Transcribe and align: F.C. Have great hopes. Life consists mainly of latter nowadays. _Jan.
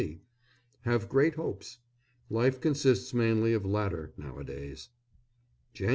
F.C. 0.01 0.19
Have 0.81 1.07
great 1.07 1.35
hopes. 1.35 1.77
Life 2.31 2.59
consists 2.59 3.13
mainly 3.13 3.53
of 3.53 3.67
latter 3.67 4.13
nowadays. 4.17 4.89
_Jan. 5.75 5.89